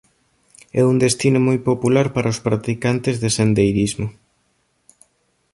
[0.79, 4.07] É un destino moi popular para os practicantes de sendeirismo.